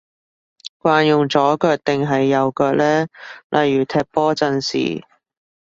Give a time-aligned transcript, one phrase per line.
[0.81, 3.05] 慣用左腳定係右腳呢？
[3.51, 5.05] 例如踢波陣時